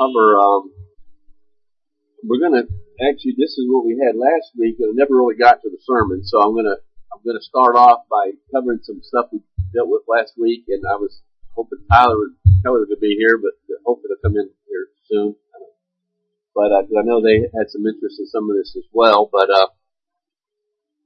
[0.00, 0.72] cover, um,
[2.24, 2.64] we're gonna,
[3.02, 5.80] actually this is what we had last week, but I never really got to the
[5.84, 6.78] sermon, so I'm gonna,
[7.12, 9.40] I'm gonna start off by covering some stuff we
[9.74, 11.20] dealt with last week, and I was
[11.54, 12.34] hoping Tyler would,
[12.64, 13.52] Tyler would be here, but
[13.84, 15.36] hoping to come in here soon.
[16.54, 19.50] But, uh, I know they had some interest in some of this as well, but,
[19.50, 19.68] uh,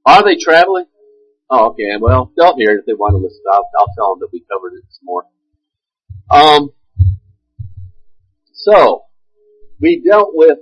[0.07, 0.87] are they traveling?
[1.51, 1.97] Oh, okay.
[1.99, 3.41] Well, they'll hear it if they want to listen.
[3.51, 5.25] I'll, I'll tell them that we covered it some more.
[6.31, 6.71] Um,
[8.69, 9.05] so,
[9.81, 10.59] we dealt with.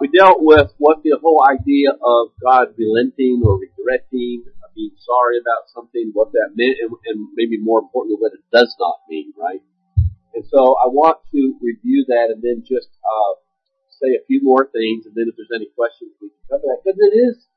[0.00, 5.68] We dealt with what the whole idea of God relenting or regretting, being sorry about
[5.74, 9.60] something, what that meant, and, and maybe more importantly, what it does not mean, right?
[10.34, 13.32] And so I want to review that and then just, uh,
[14.00, 16.80] say a few more things, and then if there's any questions, we can cover that.
[16.80, 17.50] Because it is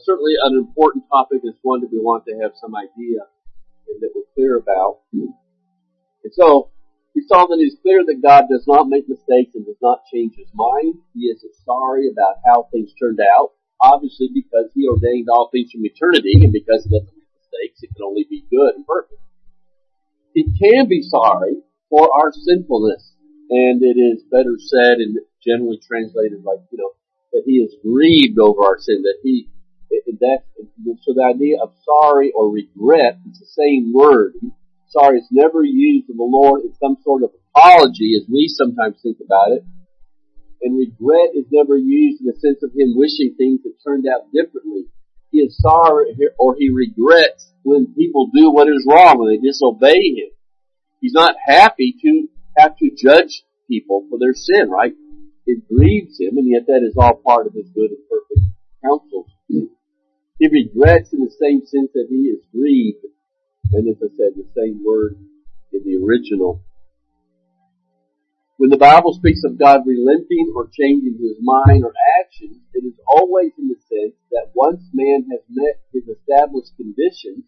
[0.00, 1.44] certainly an important topic.
[1.44, 3.28] It's one that we want to have some idea
[3.88, 5.00] and that we're clear about.
[5.12, 6.70] And so,
[7.14, 10.32] we saw that it's clear that God does not make mistakes and does not change
[10.36, 10.96] his mind.
[11.12, 15.84] He isn't sorry about how things turned out, obviously because he ordained all things from
[15.84, 19.20] eternity, and because he doesn't make mistakes, it can only be good and perfect.
[20.32, 23.12] He can be sorry for our sinfulness,
[23.50, 26.96] and it is better said and generally translated like, you know,
[27.32, 29.48] that he is grieved over our sin, that he,
[30.20, 30.42] that,
[31.02, 34.34] so the idea of sorry or regret, it's the same word.
[34.88, 39.00] Sorry is never used of the Lord in some sort of apology as we sometimes
[39.02, 39.64] think about it.
[40.62, 44.30] And regret is never used in the sense of him wishing things had turned out
[44.32, 44.86] differently.
[45.30, 49.98] He is sorry or he regrets when people do what is wrong, when they disobey
[50.14, 50.30] him.
[51.00, 54.92] He's not happy to have to judge people for their sin, right?
[55.46, 58.52] It grieves him, and yet that is all part of his good and perfect
[58.84, 59.26] counsel.
[60.42, 63.06] He regrets in the same sense that he is grieved,
[63.78, 65.14] and as I said, the same word
[65.70, 66.64] in the original.
[68.56, 72.98] When the Bible speaks of God relenting or changing his mind or actions, it is
[73.06, 77.46] always in the sense that once man has met his established conditions,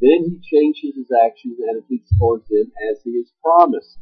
[0.00, 3.94] then he changes his actions and attitudes towards them as he has promised.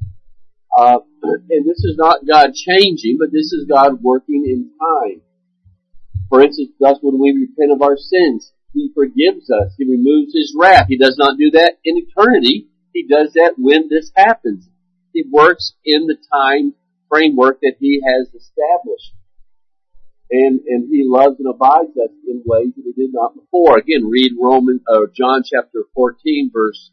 [0.72, 1.04] Uh,
[1.52, 5.20] and this is not God changing, but this is God working in time.
[6.30, 9.74] For instance, thus when we repent of our sins, He forgives us.
[9.76, 10.86] He removes His wrath.
[10.88, 12.68] He does not do that in eternity.
[12.94, 14.68] He does that when this happens.
[15.12, 16.74] He works in the time
[17.08, 19.12] framework that He has established.
[20.30, 23.78] And, and He loves and abides us in ways that He did not before.
[23.78, 26.92] Again, read Roman, uh, John chapter 14 verse,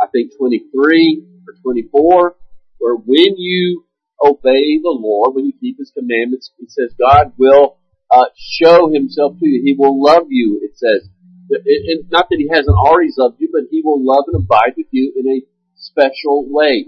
[0.00, 2.36] I think 23 or 24
[2.78, 3.86] where when you
[4.22, 7.78] obey the Lord, when you keep His commandments, it says God will
[8.10, 9.62] uh, show Himself to you.
[9.64, 10.60] He will love you.
[10.62, 11.08] It says,
[12.10, 15.12] not that He hasn't already loved you, but He will love and abide with you
[15.16, 15.42] in a
[15.74, 16.86] special way.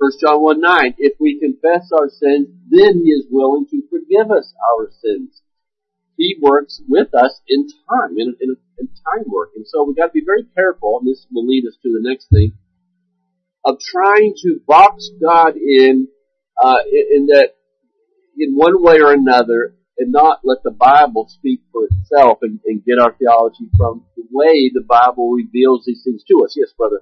[0.00, 4.30] First John 1 9, if we confess our sins, then He is willing to forgive
[4.30, 5.40] us our sins.
[6.16, 9.50] He works with us in time, in, in, in time work.
[9.56, 12.08] And so we got to be very careful, and this will lead us to the
[12.08, 12.52] next thing
[13.64, 16.08] of trying to box God in,
[16.62, 17.54] uh, in that,
[18.38, 22.84] in one way or another, and not let the Bible speak for itself and, and
[22.84, 26.54] get our theology from the way the Bible reveals these things to us.
[26.56, 27.00] Yes, brother.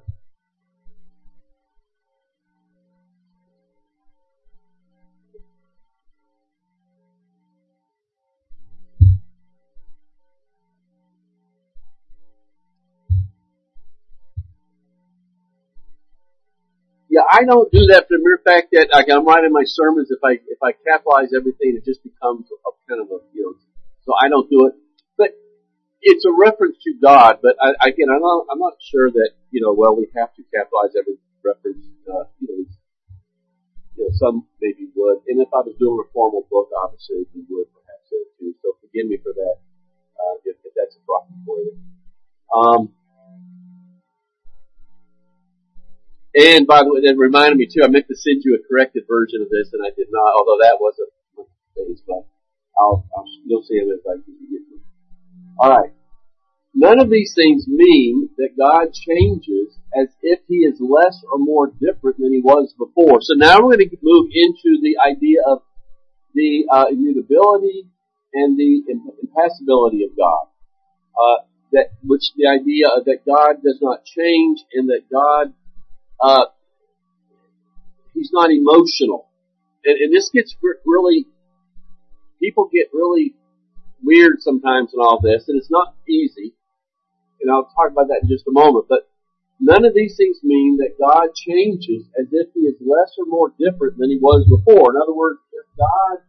[17.30, 20.10] I don't do that for the mere fact that like, I'm writing my sermons.
[20.10, 23.54] If I if I capitalize everything, it just becomes a, kind of a you know.
[24.04, 24.74] So I don't do it.
[25.16, 25.36] But
[26.00, 27.38] it's a reference to God.
[27.42, 29.72] But I, again, I'm not I'm not sure that you know.
[29.72, 31.86] Well, we have to capitalize every reference.
[32.08, 32.60] Uh, you know,
[33.96, 35.26] you know, some maybe would.
[35.28, 37.92] And if I was doing a formal book, obviously we would perhaps
[38.42, 38.54] too.
[38.62, 39.56] So forgive me for that
[40.18, 41.74] uh, if, if that's a problem for you.
[42.52, 42.82] Um,
[46.34, 49.04] And by the way, that reminded me too, I meant to send you a corrected
[49.04, 50.96] version of this and I did not, although that of
[51.36, 51.44] the
[51.76, 52.24] things, but
[52.78, 54.62] I'll, I'll, you'll see it if I can get.
[55.60, 55.92] Alright.
[56.74, 61.68] None of these things mean that God changes as if He is less or more
[61.68, 63.20] different than He was before.
[63.20, 65.60] So now we're going to move into the idea of
[66.34, 67.88] the uh, immutability
[68.32, 68.84] and the
[69.20, 70.48] impassibility of God.
[71.12, 75.52] Uh, that which the idea that God does not change and that God
[76.22, 76.46] uh,
[78.14, 79.28] he's not emotional.
[79.84, 80.54] And, and this gets
[80.86, 81.26] really,
[82.40, 83.34] people get really
[84.02, 86.54] weird sometimes in all this, and it's not easy.
[87.40, 88.86] And I'll talk about that in just a moment.
[88.88, 89.08] But
[89.58, 93.50] none of these things mean that God changes as if He is less or more
[93.58, 94.94] different than He was before.
[94.94, 96.22] In other words, if God,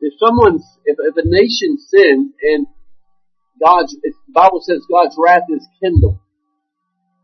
[0.00, 2.66] if someone's, if, if a nation sins and
[3.62, 6.18] God's, the Bible says God's wrath is kindled.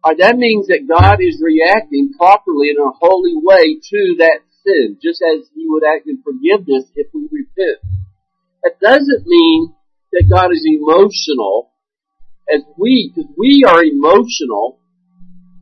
[0.07, 4.99] Right, that means that God is reacting properly in a holy way to that sin,
[5.03, 7.83] just as He would act in forgiveness if we repent.
[8.63, 9.75] That doesn't mean
[10.13, 11.73] that God is emotional
[12.47, 14.79] as we, because we are emotional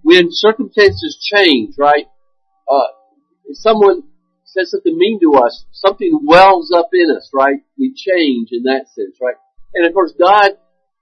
[0.02, 2.04] when circumstances change, right?
[2.68, 2.92] Uh,
[3.46, 4.02] if someone
[4.44, 7.64] says something mean to us, something wells up in us, right?
[7.78, 9.36] We change in that sense, right?
[9.72, 10.50] And of course, God,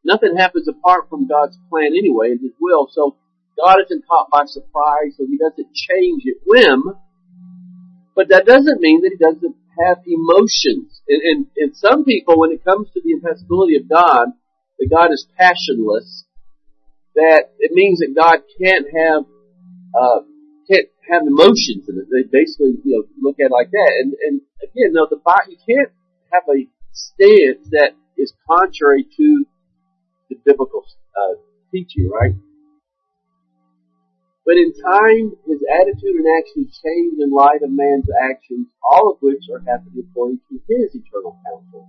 [0.04, 2.86] nothing happens apart from God's plan anyway and His will.
[2.88, 3.16] So
[3.56, 6.94] God isn't caught by surprise, so He doesn't change at whim.
[8.14, 11.00] But that doesn't mean that He doesn't have emotions.
[11.08, 14.28] And, and, and some people, when it comes to the impassibility of God,
[14.78, 16.24] that God is passionless,
[17.14, 19.24] that it means that God can't have,
[19.94, 20.20] uh,
[20.70, 22.08] can't have emotions it.
[22.08, 23.92] They basically, you know, look at it like that.
[24.00, 25.92] And, and again, no, the Bible, you can't
[26.32, 29.44] have a stance that is contrary to
[30.30, 30.84] the biblical,
[31.16, 31.36] uh,
[31.70, 32.32] teaching, right?
[34.44, 39.18] But in time, his attitude and actions change in light of man's actions, all of
[39.22, 41.88] which are happening according to his eternal counsel.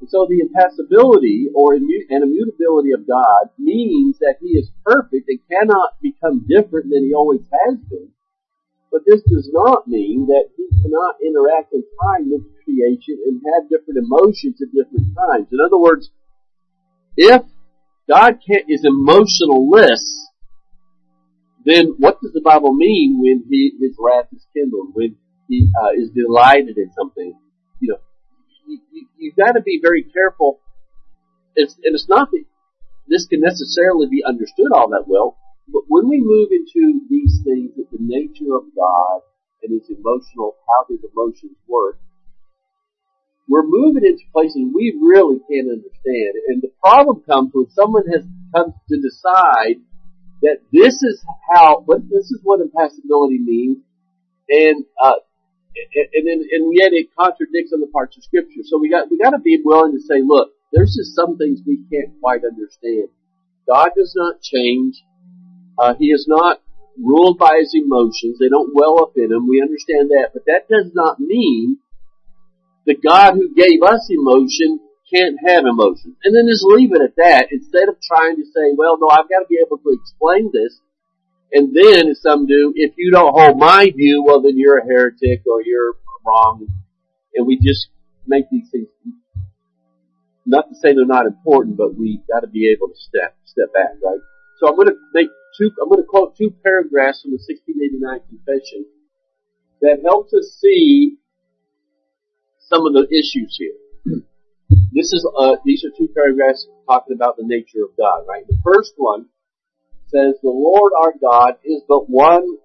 [0.00, 5.40] And so the impassibility or and immutability of God means that He is perfect and
[5.50, 8.10] cannot become different than He always has been.
[8.92, 13.68] But this does not mean that He cannot interact in time with creation and have
[13.68, 15.48] different emotions at different times.
[15.50, 16.10] In other words,
[17.16, 17.42] if
[18.08, 18.38] God
[18.68, 20.27] is emotionless,
[21.64, 25.16] then what does the Bible mean when he, His wrath is kindled, when
[25.48, 27.34] He uh, is delighted in something?
[27.80, 27.98] You know,
[28.66, 30.60] you, you, you've got to be very careful.
[31.54, 32.44] It's, and it's not that
[33.08, 35.36] this can necessarily be understood all that well,
[35.72, 39.20] but when we move into these things, that the nature of God
[39.62, 41.98] and His emotional, how His emotions work,
[43.48, 46.32] we're moving into places we really can't understand.
[46.48, 48.22] And the problem comes when someone has
[48.54, 49.80] come to decide
[50.42, 53.78] that this is how, but this is what impassibility means,
[54.48, 55.18] and uh,
[56.14, 58.62] and then and yet it contradicts other parts of Scripture.
[58.64, 61.60] So we got we got to be willing to say, look, there's just some things
[61.66, 63.08] we can't quite understand.
[63.66, 65.02] God does not change.
[65.78, 66.60] Uh, he is not
[66.98, 68.38] ruled by his emotions.
[68.38, 69.48] They don't well up in him.
[69.48, 71.78] We understand that, but that does not mean
[72.86, 74.80] the God who gave us emotion
[75.12, 76.16] can't have emotions.
[76.24, 79.28] And then just leave it at that instead of trying to say, well, no, I've
[79.28, 80.80] got to be able to explain this
[81.52, 85.42] and then, some do, if you don't hold my view, well then you're a heretic
[85.46, 85.94] or you're
[86.26, 86.66] wrong.
[87.34, 87.88] And we just
[88.26, 88.88] make these things,
[90.44, 93.96] not to say they're not important, but we gotta be able to step, step back,
[94.04, 94.20] right?
[94.60, 98.84] So I'm gonna make two, I'm gonna quote two paragraphs from the 1689 confession
[99.80, 101.16] that helps us see
[102.58, 104.20] some of the issues here.
[104.92, 108.46] This is, uh, these are two paragraphs talking about the nature of God, right?
[108.46, 109.26] The first one
[110.08, 112.56] says, the Lord our God is but one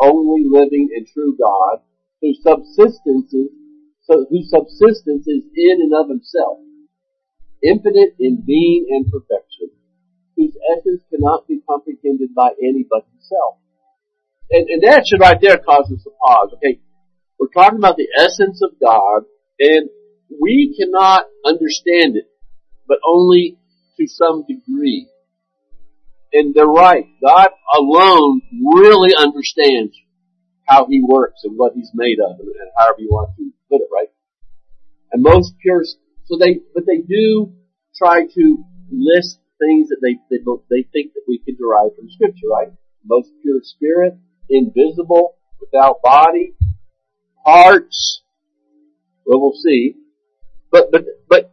[0.00, 1.82] only living and true God,
[2.20, 3.50] whose subsistence is,
[4.02, 6.58] so, whose subsistence is in and of himself,
[7.62, 9.70] infinite in being and perfection,
[10.36, 13.58] whose essence cannot be comprehended by any but himself.
[14.50, 16.50] And, and that should right there cause us to pause.
[16.54, 16.80] Okay,
[17.38, 19.24] we're talking about the essence of God,
[19.60, 19.90] and
[20.30, 22.26] we cannot understand it,
[22.86, 23.58] but only
[23.98, 25.08] to some degree.
[26.32, 27.06] And they're right.
[27.24, 28.42] God alone
[28.74, 29.96] really understands
[30.66, 33.88] how He works and what He's made of, and, however you want to put it,
[33.92, 34.08] right?
[35.12, 35.82] And most pure,
[36.26, 37.52] so they, but they do
[37.96, 42.48] try to list things that they, they, they think that we can derive from Scripture,
[42.52, 42.68] right?
[43.04, 44.18] Most pure spirit,
[44.50, 46.54] invisible, without body,
[47.44, 48.22] hearts,
[49.24, 49.94] well, we'll see.
[50.70, 51.52] But, but, but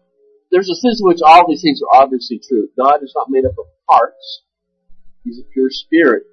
[0.52, 2.70] there's a sense in which all these things are obviously true.
[2.78, 4.44] God is not made up of parts.
[5.24, 6.24] He's a pure spirit.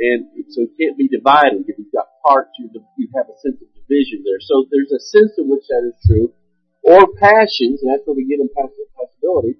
[0.00, 1.66] And so it can't be divided.
[1.66, 4.38] If you've got parts, you, you have a sense of division there.
[4.40, 6.32] So there's a sense in which that is true.
[6.82, 9.58] Or passions, and that's where we get impassibility.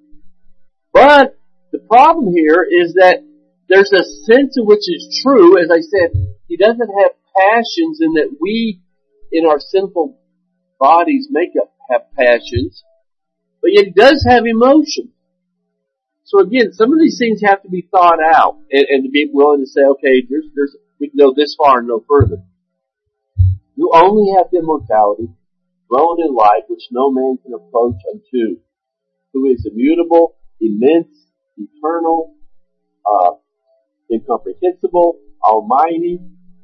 [0.92, 1.36] But
[1.72, 3.20] the problem here is that
[3.68, 6.14] there's a sense in which it's true, as I said,
[6.46, 8.80] he doesn't have passions in that we,
[9.30, 10.16] in our sinful
[10.80, 12.84] bodies, make up, have passions,
[13.62, 15.10] but yet he does have emotions.
[16.24, 19.30] So again, some of these things have to be thought out and, and to be
[19.32, 22.42] willing to say, okay, there's, there's, we can go this far and no further.
[23.76, 25.28] You only have immortality,
[25.88, 28.60] dwelling in light, which no man can approach unto,
[29.32, 31.08] who is immutable, immense,
[31.56, 32.34] eternal,
[33.06, 33.30] uh,
[34.12, 36.20] incomprehensible, almighty,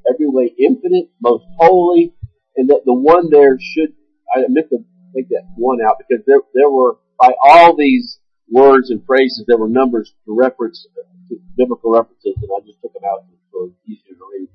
[0.06, 2.14] every way infinite, most holy,
[2.56, 3.94] and that the one there should,
[4.34, 8.18] I admit to take that one out because there, there were, by all these
[8.50, 10.86] words and phrases, there were numbers to reference,
[11.28, 14.48] to biblical references, and I just took them out so it's easier to read.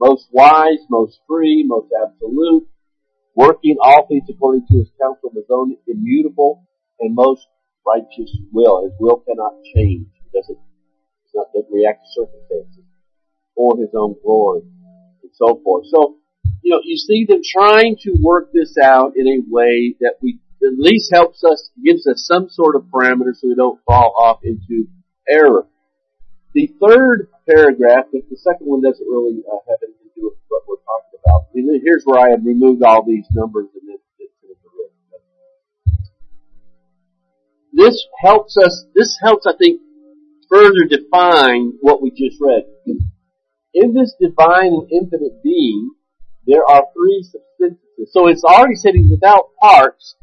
[0.00, 2.66] Most wise, most free, most absolute,
[3.34, 6.66] working all things according to his counsel his own immutable
[7.00, 7.46] and most
[7.86, 8.84] righteous will.
[8.84, 10.08] His will cannot change.
[10.16, 10.58] It doesn't,
[11.24, 12.84] it's not, doesn't react to circumstances
[13.54, 14.62] for his own glory
[15.22, 15.86] and so forth.
[15.92, 16.16] So,
[16.66, 20.40] you know, you see them trying to work this out in a way that we
[20.60, 24.40] at least helps us, gives us some sort of parameter so we don't fall off
[24.42, 24.88] into
[25.28, 25.68] error.
[26.54, 30.34] The third paragraph, the, the second one doesn't really uh, have anything to do with
[30.48, 31.46] what we're talking about.
[31.54, 33.98] Here's where I have removed all these numbers and then
[37.74, 39.82] this helps us, this helps, I think,
[40.50, 42.64] further define what we just read.
[43.72, 45.90] In this divine and infinite being,
[46.46, 48.12] there are three substances.
[48.12, 50.16] So it's already said he's without parts,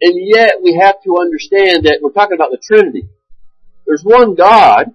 [0.00, 3.08] and yet we have to understand that we're talking about the Trinity.
[3.86, 4.92] There's one God,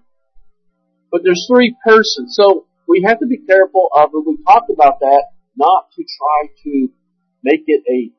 [1.12, 2.36] but there's three persons.
[2.36, 5.24] So we have to be careful of when we talk about that,
[5.56, 6.89] not to try to
[7.44, 8.12] make it a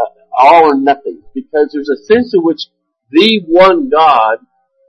[0.00, 2.68] uh, all or nothing, because there's a sense in which
[3.10, 4.38] the one God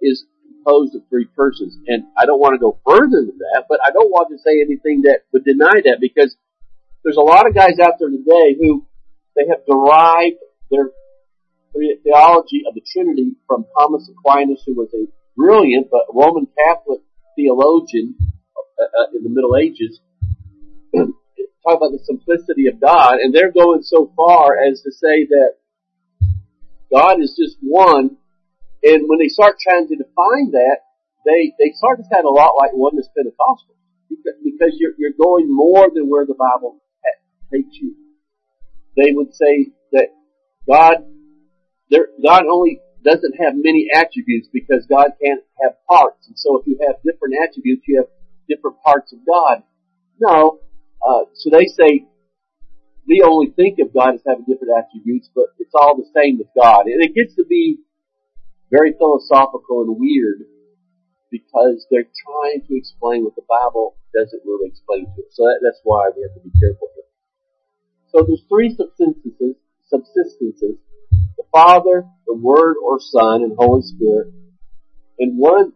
[0.01, 0.25] is
[0.67, 1.77] composed of three persons.
[1.87, 4.61] And I don't want to go further than that, but I don't want to say
[4.61, 6.35] anything that would deny that because
[7.07, 8.85] there's a lot of guys out there today who
[9.33, 10.91] they have derived their
[12.03, 16.99] theology of the Trinity from Thomas Aquinas, who was a brilliant but Roman Catholic
[17.37, 20.01] theologian uh, uh, in the Middle Ages.
[21.63, 25.51] Talk about the simplicity of God, and they're going so far as to say that
[26.91, 28.17] God is just one.
[28.83, 30.83] And when they start trying to define that,
[31.23, 33.75] they, they start to sound a lot like oneness Pentecostal.
[34.43, 36.81] Because you're, you're going more than where the Bible
[37.53, 37.95] takes you.
[38.95, 40.07] They would say that
[40.67, 41.05] God,
[41.89, 46.27] there, God only doesn't have many attributes because God can't have parts.
[46.27, 48.09] And so if you have different attributes, you have
[48.49, 49.63] different parts of God.
[50.19, 50.59] No.
[51.05, 52.07] Uh, so they say
[53.07, 56.51] we only think of God as having different attributes, but it's all the same with
[56.57, 56.87] God.
[56.87, 57.79] And it gets to be
[58.69, 60.43] very philosophical and weird
[61.31, 65.31] because they're trying to explain what the Bible doesn't really explain to us.
[65.31, 66.87] So that, that's why we have to be careful.
[68.13, 69.55] So there's three subsistences,
[69.91, 70.77] subsistences,
[71.11, 74.33] the Father, the Word or Son, and Holy Spirit,
[75.19, 75.73] and one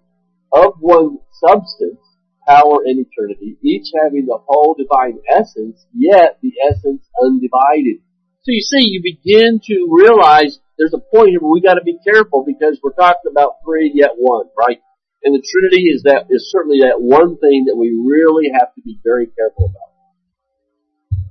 [0.52, 2.00] of one substance,
[2.48, 8.02] power, and eternity, each having the whole divine essence, yet the essence undivided.
[8.44, 12.00] So you see, you begin to realize there's a point here where we gotta be
[12.04, 14.80] careful because we're talking about three yet one, right?
[15.24, 18.82] And the Trinity is that, is certainly that one thing that we really have to
[18.82, 19.91] be very careful about.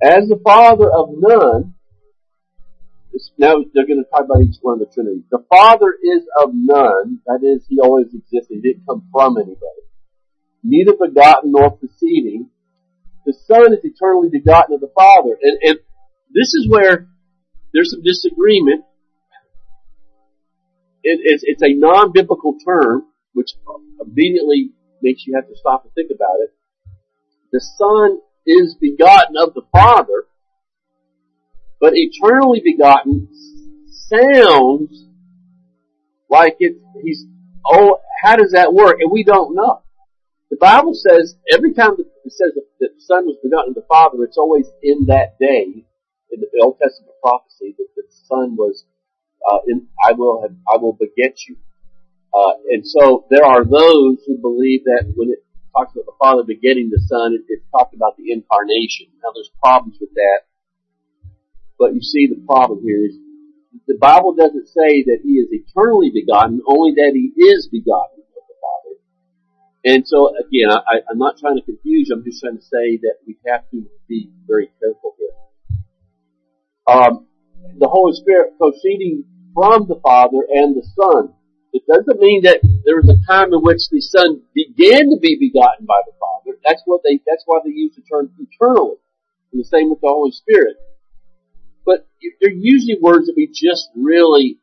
[0.02, 1.74] As the Father of none,
[3.38, 5.24] now they're going to talk about each one of the Trinity.
[5.30, 9.80] The Father is of none, that is, He always existed, He didn't come from anybody
[10.62, 12.48] neither begotten nor proceeding.
[13.26, 15.36] The Son is eternally begotten of the Father.
[15.40, 15.78] And, and
[16.32, 17.08] this is where
[17.72, 18.84] there's some disagreement.
[21.02, 23.50] It, it's, it's a non-biblical term, which
[24.00, 24.70] immediately
[25.02, 26.50] makes you have to stop and think about it.
[27.52, 30.24] The Son is begotten of the Father,
[31.80, 33.28] but eternally begotten
[33.90, 35.06] sounds
[36.28, 37.24] like it, he's,
[37.66, 38.96] oh, how does that work?
[39.00, 39.82] And we don't know.
[40.50, 44.22] The Bible says every time it says that the Son was begotten of the Father,
[44.24, 45.86] it's always in that day
[46.32, 48.84] in the Old Testament prophecy that the Son was
[49.50, 51.56] uh, in, I will have, I will beget you.
[52.34, 56.42] Uh, and so there are those who believe that when it talks about the Father
[56.44, 59.08] begetting the Son, it, talking about the incarnation.
[59.22, 60.46] Now there's problems with that,
[61.78, 63.16] but you see the problem here is
[63.86, 68.18] the Bible doesn't say that He is eternally begotten, only that He is begotten.
[68.20, 68.94] Of the Father.
[69.84, 72.16] And so again, I, I'm not trying to confuse you.
[72.16, 75.34] I'm just trying to say that we have to be very careful here.
[76.86, 77.26] Um,
[77.78, 79.24] the Holy Spirit proceeding
[79.54, 81.34] from the Father and the Son.
[81.72, 85.36] It doesn't mean that there was a time in which the Son began to be
[85.38, 86.58] begotten by the Father.
[86.66, 88.96] That's what they, that's why they use the term eternally.
[89.52, 90.76] And the same with the Holy Spirit.
[91.86, 92.06] But
[92.40, 94.58] they're usually words that we just really,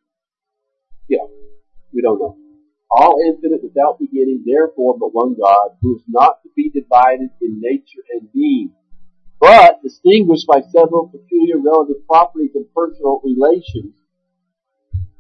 [1.08, 1.26] yeah,
[1.94, 2.38] we don't know
[2.90, 7.60] all infinite without beginning, therefore but one God, who is not to be divided in
[7.60, 8.72] nature and being,
[9.40, 13.94] but distinguished by several peculiar relative properties and personal relations.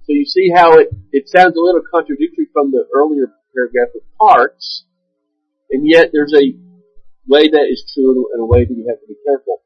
[0.07, 4.01] So you see how it, it sounds a little contradictory from the earlier paragraph of
[4.15, 4.85] parts,
[5.69, 6.55] And yet there's a
[7.27, 9.59] way that is true and a way that you have to be careful.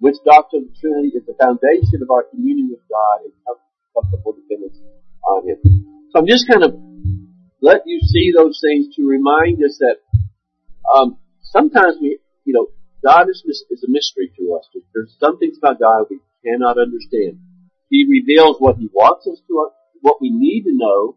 [0.00, 3.32] Which doctrine of the Trinity is the foundation of our communion with God and
[3.92, 4.80] comfortable dependence
[5.28, 5.60] on Him.
[6.08, 6.72] So I'm just kind of
[7.60, 10.00] let you see those things to remind us that
[10.88, 12.68] um, sometimes we, you know,
[13.04, 14.64] God is, is a mystery to us.
[14.94, 17.36] There's some things about God we cannot understand.
[17.88, 21.16] He reveals what He wants us to, what we need to know,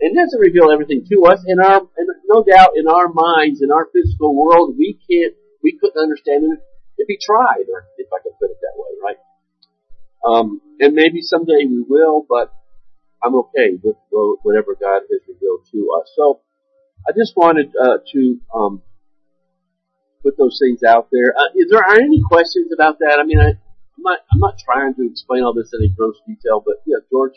[0.00, 1.42] and doesn't reveal everything to us.
[1.46, 5.78] In our, and no doubt, in our minds, in our physical world, we can't, we
[5.80, 6.60] couldn't understand it
[6.98, 9.20] if He tried, or if I can put it that way, right?
[10.26, 12.52] Um, and maybe someday we will, but
[13.22, 16.12] I'm okay with whatever God has revealed to us.
[16.16, 16.40] So,
[17.08, 18.82] I just wanted uh, to um,
[20.22, 21.30] put those things out there.
[21.38, 23.18] Uh, is there are any questions about that?
[23.22, 23.54] I mean, I,
[23.96, 26.98] I'm not I'm not trying to explain all this in any gross detail, but yeah,
[27.10, 27.32] George.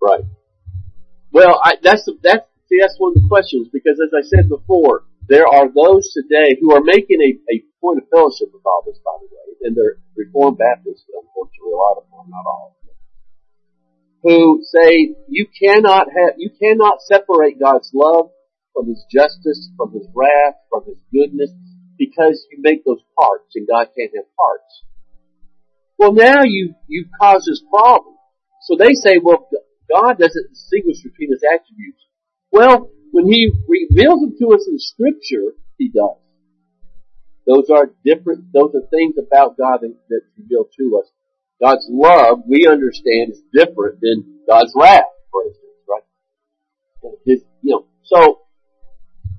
[0.00, 0.24] Right.
[1.32, 5.04] Well, I, that's that's see that's one of the questions because as I said before,
[5.28, 8.98] there are those today who are making a, a point of fellowship with all this,
[9.04, 12.86] by the way, and they're Reformed Baptists, unfortunately, a lot of them, not all of
[12.86, 12.96] them,
[14.22, 18.30] who say you cannot have, you cannot separate God's love
[18.74, 21.50] from His justice, from His wrath, from His goodness,
[21.98, 24.72] because you make those parts, and God can't have parts.
[25.98, 28.14] Well, now you you've caused this problem.
[28.62, 29.48] So they say, well,
[29.90, 32.02] God doesn't distinguish between His attributes.
[32.50, 36.20] Well, when he reveals them to us in scripture, he does.
[37.48, 41.10] Those are different, those are things about God that, that's revealed to us.
[41.58, 47.14] God's love, we understand, is different than God's wrath, for instance, right?
[47.24, 48.42] His, you know, so,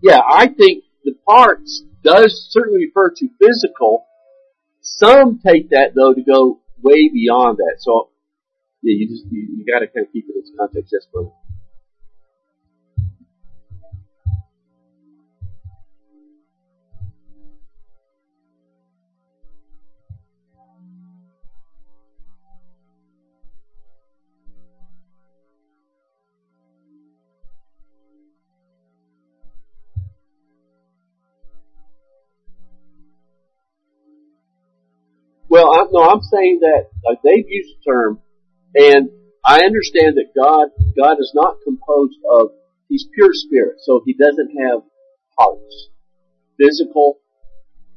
[0.02, 4.08] yeah, I think the parts does certainly refer to physical.
[4.82, 7.76] Some take that though to go way beyond that.
[7.78, 8.10] So,
[8.82, 11.32] yeah, you just, you, you gotta kind of keep it in context just for
[35.50, 38.22] Well, I'm, no, I'm saying that uh, they've used the term,
[38.76, 39.10] and
[39.44, 42.52] I understand that God, God is not composed of,
[42.88, 44.82] He's pure spirit, so He doesn't have
[45.38, 45.90] parts,
[46.60, 47.20] physical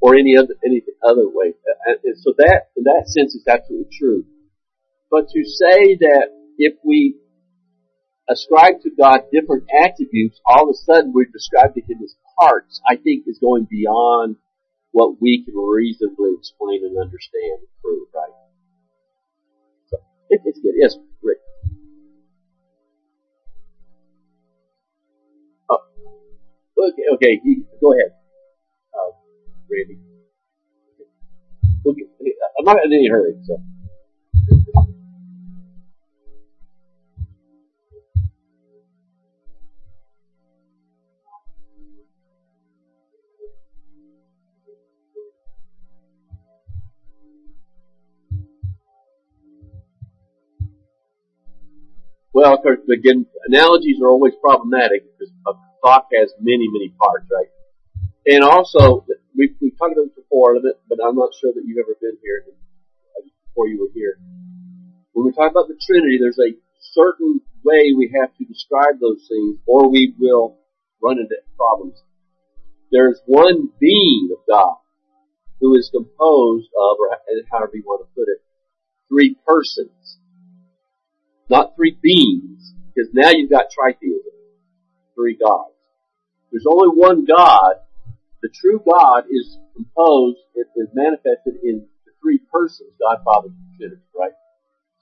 [0.00, 1.54] or any other any other way.
[1.88, 4.24] Uh, and so that, in that sense, is absolutely true.
[5.10, 7.16] But to say that if we
[8.28, 12.96] ascribe to God different attributes, all of a sudden we're describing Him as parts, I
[12.96, 14.36] think is going beyond
[14.92, 18.32] what we can reasonably explain and understand and prove, right?
[19.88, 19.96] So,
[20.30, 20.74] it, it's good.
[20.76, 21.38] Yes, Rick.
[25.70, 25.78] Oh,
[26.78, 27.40] okay, okay,
[27.80, 28.12] go ahead.
[28.94, 29.12] Uh,
[29.70, 29.98] Randy.
[32.58, 33.58] I'm not in any hurry, so.
[52.32, 57.28] Well, of course, again, analogies are always problematic because a clock has many, many parts,
[57.30, 57.52] right?
[58.24, 59.04] And also,
[59.36, 61.76] we've, we've talked about this before, a little bit, but I'm not sure that you've
[61.76, 62.44] ever been here
[63.44, 64.16] before you were here.
[65.12, 66.56] When we talk about the Trinity, there's a
[66.96, 70.56] certain way we have to describe those things, or we will
[71.02, 72.00] run into problems.
[72.90, 74.76] There's one being of God
[75.60, 77.12] who is composed of, or
[77.50, 78.40] however you want to put it,
[79.08, 80.18] three persons
[81.52, 84.32] not three beings, because now you've got tritheism.
[85.14, 85.76] Three gods.
[86.50, 87.84] There's only one God.
[88.40, 93.76] The true God is composed, it is manifested in the three persons, God, Father, and
[93.76, 94.32] Trinity, right?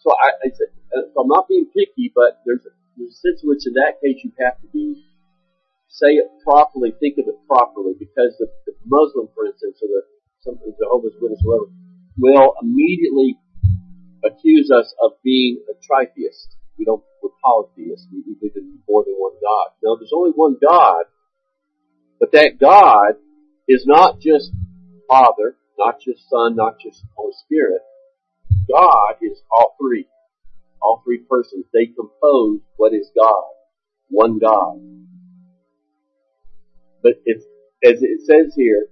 [0.03, 3.19] So I, I said, uh, so I'm not being picky, but there's a, there's a
[3.23, 5.07] sense in which in that case you have to be,
[5.89, 10.03] say it properly, think of it properly, because the, the Muslim, for instance, or the,
[10.43, 11.71] some, Jehovah's Witness, whoever,
[12.19, 13.39] will immediately
[14.25, 16.57] accuse us of being a tritheist.
[16.79, 18.07] We don't, we're polytheists.
[18.13, 19.69] We, we believe in more than one God.
[19.83, 21.05] No, there's only one God,
[22.19, 23.15] but that God
[23.69, 24.51] is not just
[25.09, 27.83] Father, not just Son, not just Holy Spirit.
[28.69, 30.07] God is all three.
[30.83, 31.67] All three persons.
[31.73, 33.45] They compose what is God.
[34.09, 34.81] One God.
[37.03, 37.45] But it's,
[37.85, 38.87] as it says here,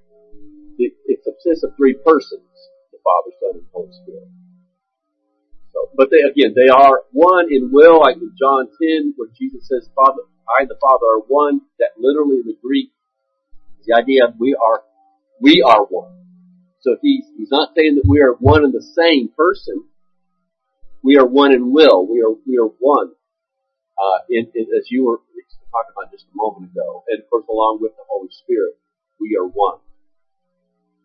[0.78, 2.48] it, it consists of three persons,
[2.92, 4.28] the Father, Son, and Holy Spirit.
[5.96, 9.88] But they, again, they are one in will, like in John 10, where Jesus says,
[9.94, 12.90] Father, I and the Father are one, that literally in the Greek,
[13.80, 14.82] is the idea of we are,
[15.40, 16.14] we are one.
[16.80, 19.84] So he's, he's not saying that we are one and the same person.
[21.02, 22.06] We are one in will.
[22.06, 23.12] We are, we are one.
[23.98, 25.18] Uh, in, in, as you were
[25.70, 27.04] talking about just a moment ago.
[27.08, 28.74] And of course along with the Holy Spirit,
[29.20, 29.78] we are one.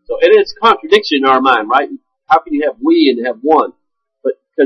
[0.05, 1.89] So it is contradiction in our mind, right?
[2.27, 3.73] How can you have we and have one?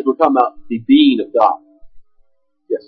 [0.08, 1.60] We're talking about the being of God.
[2.70, 2.82] Yes.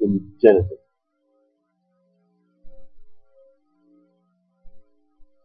[0.00, 0.72] In Genesis.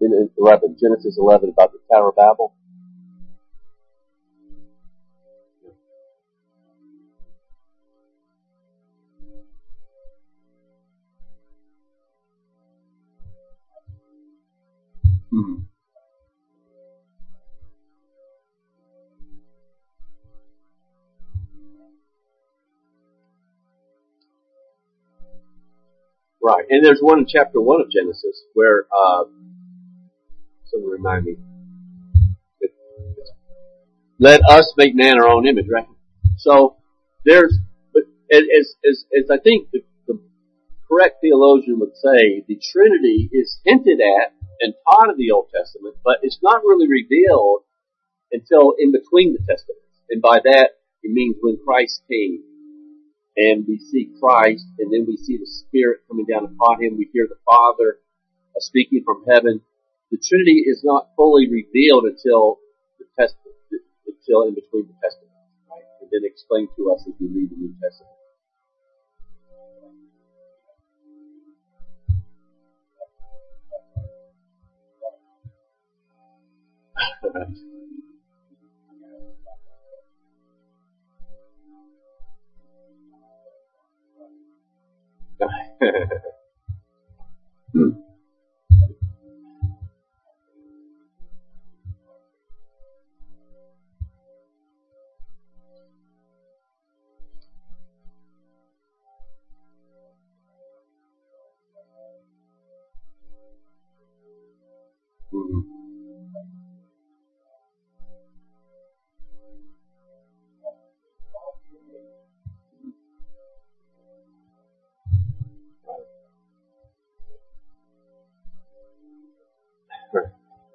[0.01, 2.55] In 11, Genesis 11 about the Tower of Babel.
[26.45, 29.23] Right, and there's one in chapter one of Genesis where uh,
[30.65, 31.37] someone remind me.
[34.19, 35.87] Let us make man our own image, right?
[36.37, 36.77] So
[37.25, 37.57] there's,
[37.91, 38.43] but as
[38.87, 40.21] as as I think the, the
[40.87, 45.95] correct theologian would say, the Trinity is hinted at and taught in the Old Testament,
[46.03, 47.61] but it's not really revealed
[48.31, 49.97] until in between the Testaments.
[50.11, 50.69] And by that,
[51.01, 52.43] it means when Christ came
[53.37, 56.97] and we see Christ and then we see the Spirit coming down upon him.
[56.97, 57.99] We hear the Father
[58.55, 59.61] uh, speaking from heaven.
[60.11, 62.59] The Trinity is not fully revealed until
[62.99, 63.55] the Testament,
[64.07, 65.35] until in between the Testaments,
[65.69, 65.83] right?
[66.01, 68.15] And then explained to us as we read the New Testament.
[85.79, 86.17] 嘿嘿嘿
[87.73, 88.04] 嗯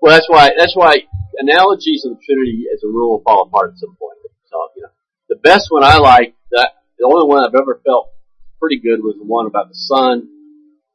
[0.00, 1.04] Well, that's why that's why
[1.36, 4.18] analogies of the Trinity, as a rule, fall apart at some point.
[4.48, 4.88] So, you know,
[5.28, 8.08] the best one I like, that the only one I've ever felt
[8.58, 10.28] pretty good was the one about the sun.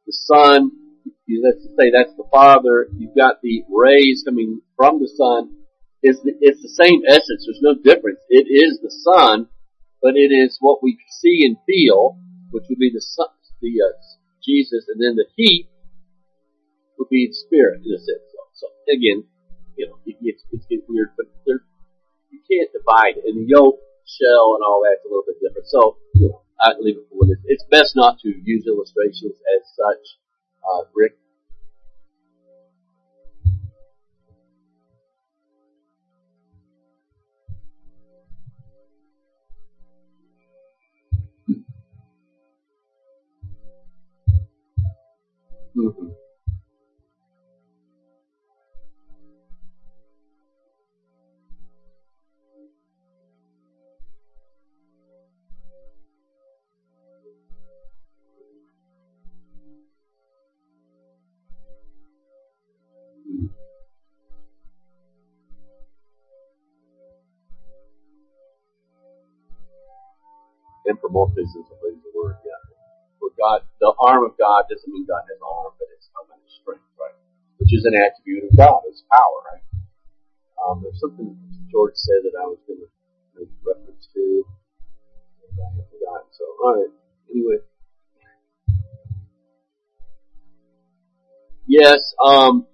[0.06, 0.72] The sun,
[1.26, 2.88] you let's say that's the Father.
[2.98, 5.54] You've got the rays coming from the sun.
[6.02, 7.46] It's the, it's the same essence.
[7.46, 8.20] There's no difference.
[8.30, 9.50] It is the sun,
[10.02, 12.18] but it is what we see and feel,
[12.52, 13.98] which would be the Son, the uh,
[14.44, 15.70] Jesus, and then the heat
[17.00, 18.35] would be the Spirit in a sense.
[18.56, 19.24] So again,
[19.78, 21.62] you know, it gets, it gets weird, but there,
[22.32, 23.24] you can't divide it.
[23.28, 25.68] And the yolk, shell, and all that's a little bit different.
[25.68, 27.60] So, you know, I leave it for what it is.
[27.60, 30.04] It's best not to use illustrations as such,
[30.63, 31.18] uh, Rick.
[45.78, 46.25] Mm-hmm.
[70.96, 72.62] Anthropomorphism, I believe the word, yeah.
[73.20, 76.26] Where God, the arm of God doesn't mean God has an arm, but it's some
[76.32, 77.16] kind of strength, right?
[77.60, 79.66] Which is an attribute of God, it's power, right?
[80.64, 81.36] Um, there's something
[81.72, 82.90] George said that I was going to
[83.40, 84.46] make reference to.
[85.44, 86.30] and I have forgotten.
[86.34, 86.94] So, alright.
[87.32, 87.60] Anyway.
[91.68, 92.68] Yes, um,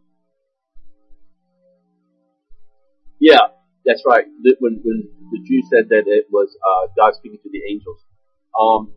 [3.20, 3.54] yeah,
[3.86, 4.26] that's right.
[4.60, 8.02] When, when the Jews said that it was uh, God speaking to the angels.
[8.60, 8.94] Um,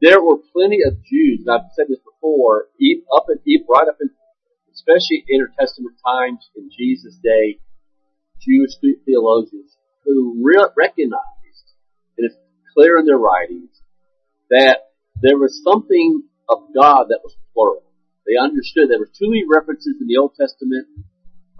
[0.00, 2.68] there were plenty of Jews, and I've said this before,
[3.14, 4.10] up and even right up in,
[4.72, 7.60] especially intertestament times in Jesus' day,
[8.40, 8.72] Jewish
[9.04, 11.66] theologians who re- recognized,
[12.16, 12.36] and it's
[12.74, 13.82] clear in their writings
[14.48, 14.88] that
[15.20, 17.84] there was something of God that was plural.
[18.26, 20.88] They understood there were too many references in the Old Testament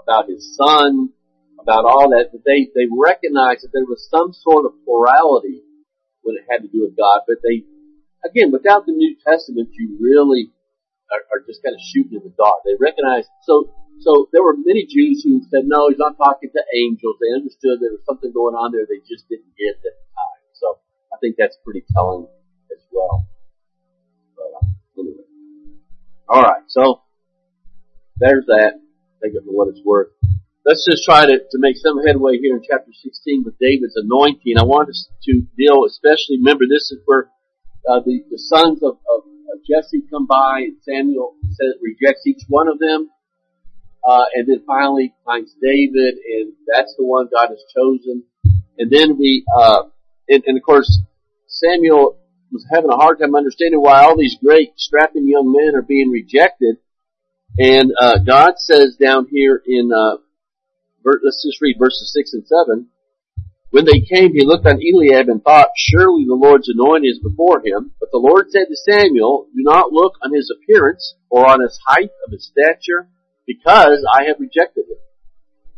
[0.01, 1.11] about His Son,
[1.61, 5.61] about all that, that they, they recognized that there was some sort of plurality
[6.23, 7.65] when it had to do with God, but they,
[8.25, 10.53] again, without the New Testament, you really
[11.11, 12.63] are, are just kind of shooting in the dark.
[12.65, 16.63] They recognized, so, so there were many Jews who said, no, he's not talking to
[16.77, 17.17] angels.
[17.21, 20.43] They understood there was something going on there they just didn't get at the time.
[20.55, 20.79] So
[21.13, 22.29] I think that's pretty telling
[22.73, 23.27] as well.
[24.37, 25.27] But, uh, anyway.
[26.29, 27.03] Alright, so
[28.17, 28.81] there's that.
[29.23, 30.09] Take it for what it's worth
[30.71, 34.55] let's just try to, to make some headway here in chapter 16 with David's anointing.
[34.57, 37.27] I want us to deal, especially, remember this is where
[37.91, 42.47] uh, the, the sons of, of, of Jesse come by and Samuel says, rejects each
[42.47, 43.11] one of them.
[44.07, 48.23] Uh, and then finally finds David and that's the one God has chosen.
[48.79, 49.91] And then we, uh,
[50.29, 51.03] and, and of course
[51.49, 52.17] Samuel
[52.53, 56.11] was having a hard time understanding why all these great strapping young men are being
[56.11, 56.77] rejected.
[57.59, 60.19] And, uh, God says down here in, uh,
[61.05, 62.89] let's just read verses 6 and 7.
[63.71, 67.63] When they came, he looked on Eliab and thought, surely the Lord's anointing is before
[67.65, 67.93] him.
[68.01, 71.79] But the Lord said to Samuel, do not look on his appearance or on his
[71.87, 73.09] height of his stature,
[73.47, 74.99] because I have rejected him.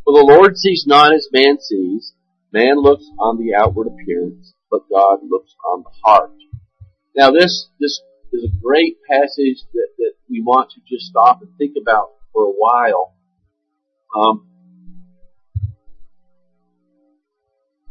[0.04, 2.14] For the Lord sees not as man sees.
[2.52, 6.32] Man looks on the outward appearance, but God looks on the heart.
[7.14, 8.00] Now this, this
[8.32, 12.44] is a great passage that, that we want to just stop and think about for
[12.44, 13.14] a while.
[14.14, 14.48] Um,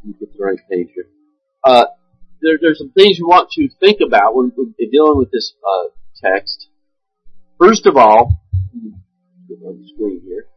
[0.04, 1.08] Me get the right page here.
[1.64, 1.86] Uh,
[2.42, 5.90] there, there's some things you want to think about when, when dealing with this uh,
[6.24, 6.68] text.
[7.60, 8.42] First of all,
[9.48, 10.48] get on the screen here.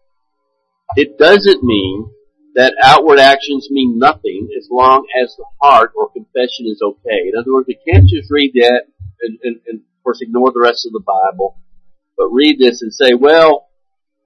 [0.96, 2.10] It doesn't mean
[2.54, 7.28] that outward actions mean nothing as long as the heart or confession is okay.
[7.28, 8.84] In other words, we can't just read that
[9.20, 11.58] and, and, and of course ignore the rest of the Bible,
[12.16, 13.68] but read this and say, well,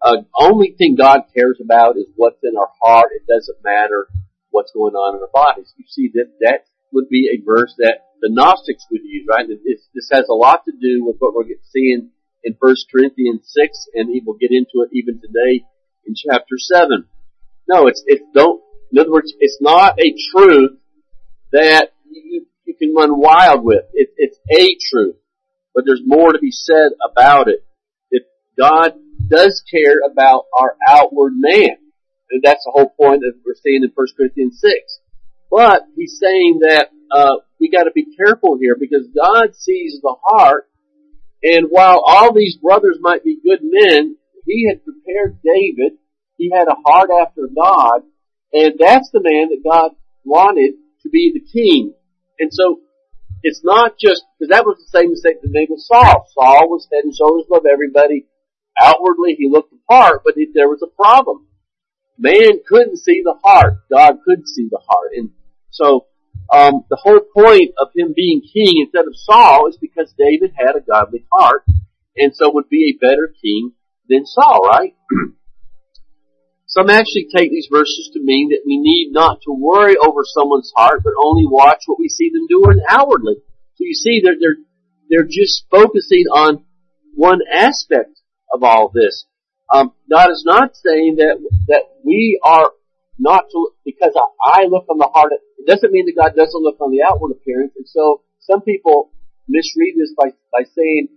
[0.03, 3.09] uh, only thing God cares about is what's in our heart.
[3.17, 4.07] It doesn't matter
[4.51, 5.73] what's going on in our bodies.
[5.77, 9.47] You see that that would be a verse that the Gnostics would use, right?
[9.47, 12.11] This has a lot to do with what we're seeing
[12.45, 15.65] in 1 Corinthians 6, and we'll get into it even today
[16.07, 17.05] in chapter 7.
[17.69, 20.79] No, it's, it's don't, in other words, it's not a truth
[21.53, 23.85] that you, you can run wild with.
[23.93, 25.17] It, it's a truth,
[25.75, 27.65] but there's more to be said about it.
[28.11, 28.25] If
[28.59, 28.95] God
[29.29, 31.77] does care about our outward man,
[32.31, 35.01] and that's the whole point that we're seeing in 1 Corinthians 6.
[35.51, 40.15] But he's saying that uh, we got to be careful here because God sees the
[40.23, 40.69] heart,
[41.43, 45.99] and while all these brothers might be good men, he had prepared David.
[46.37, 48.03] He had a heart after God,
[48.53, 49.93] and that's the man that God
[50.25, 51.95] wanted to be the king.
[52.39, 52.81] And so
[53.43, 56.27] it's not just because that was the same mistake that with Saul.
[56.35, 58.27] Saul was head and shoulders above everybody.
[58.81, 61.48] Outwardly, he looked the part, but there was a problem.
[62.19, 63.75] Man couldn't see the heart.
[63.91, 65.13] God could see the heart.
[65.15, 65.31] And
[65.71, 66.07] so,
[66.53, 70.77] um, the whole point of him being king instead of Saul is because David had
[70.77, 71.63] a godly heart
[72.17, 73.73] and so would be a better king
[74.09, 74.95] than Saul, right?
[76.67, 80.73] Some actually take these verses to mean that we need not to worry over someone's
[80.77, 83.37] heart, but only watch what we see them doing outwardly.
[83.77, 84.57] So you see, they're, they're,
[85.09, 86.65] they're just focusing on
[87.15, 88.21] one aspect
[88.53, 89.25] of all this.
[89.71, 91.37] Um, God is not saying that
[91.69, 92.73] that we are
[93.19, 95.33] not to because I, I look on the heart.
[95.33, 97.73] It doesn't mean that God doesn't look on the outward appearance.
[97.77, 99.11] And so some people
[99.49, 101.09] misread this by by saying,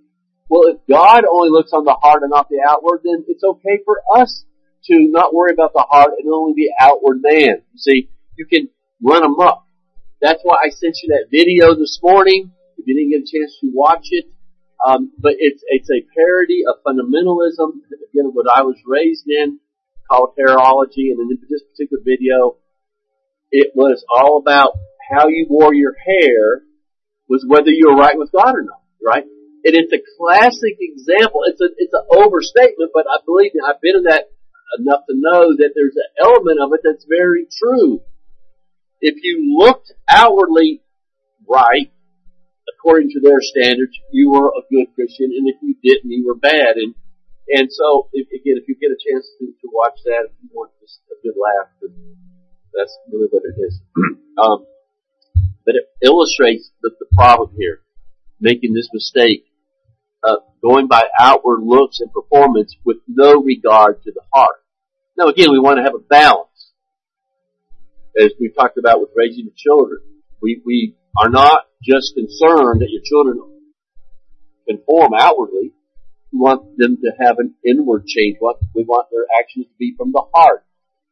[0.50, 3.80] well, if God only looks on the heart and not the outward, then it's okay
[3.86, 4.44] for us
[4.86, 7.62] to not worry about the heart and only the outward man.
[7.72, 8.68] You see, you can
[9.02, 9.64] run amok.
[10.22, 12.52] That's why I sent you that video this morning.
[12.78, 14.26] If you didn't get a chance to watch it,
[14.86, 17.82] um, but it's it's a parody of fundamentalism.
[18.12, 19.60] Again, what I was raised in,
[20.10, 22.58] called terrorology, and in this particular video,
[23.52, 24.74] it was all about
[25.12, 26.64] how you wore your hair
[27.28, 29.24] was whether you were right with God or not, right?
[29.24, 31.42] And it's a classic example.
[31.46, 34.32] It's a it's an overstatement, but I believe I've been in that
[34.80, 38.02] enough to know that there's an element of it that's very true.
[39.02, 40.82] If you looked outwardly
[41.48, 41.92] right,
[42.82, 46.36] according to their standards, you were a good Christian, and if you didn't, you were
[46.36, 46.78] bad.
[46.78, 46.96] And
[47.50, 50.50] and so, if, again, if you get a chance to, to watch that, if you
[50.54, 51.70] want just a good laugh,
[52.74, 53.82] that's really what it is.
[54.42, 54.66] um,
[55.66, 57.82] but it illustrates the, the problem here,
[58.40, 59.46] making this mistake,
[60.24, 64.64] uh, going by outward looks and performance with no regard to the heart.
[65.18, 66.72] Now, again, we want to have a balance,
[68.18, 70.00] as we talked about with raising the children.
[70.42, 73.42] We we are not just concerned that your children
[74.68, 75.74] conform outwardly.
[76.32, 78.38] We want them to have an inward change.
[78.74, 80.66] We want their actions to be from the heart.